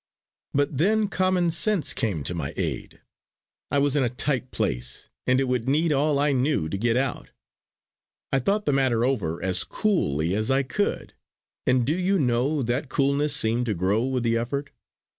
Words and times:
But 0.55 0.79
then 0.79 1.07
common 1.09 1.51
sense 1.51 1.93
came 1.93 2.23
to 2.23 2.33
my 2.33 2.55
aid. 2.57 3.01
I 3.69 3.77
was 3.77 3.95
in 3.95 4.01
a 4.03 4.09
tight 4.09 4.49
place, 4.49 5.09
and 5.27 5.39
it 5.39 5.43
would 5.43 5.69
need 5.69 5.93
all 5.93 6.17
I 6.17 6.31
knew 6.31 6.67
to 6.69 6.75
get 6.79 6.97
out. 6.97 7.29
I 8.33 8.39
thought 8.39 8.65
the 8.65 8.73
matter 8.73 9.05
over 9.05 9.39
as 9.43 9.63
coolly 9.63 10.33
as 10.33 10.49
I 10.49 10.63
could; 10.63 11.13
and 11.67 11.85
do 11.85 11.95
you 11.95 12.17
know 12.17 12.63
that 12.63 12.89
coolness 12.89 13.35
seemed 13.35 13.67
to 13.67 13.75
grow 13.75 14.03
with 14.07 14.23
the 14.23 14.39
effort! 14.39 14.71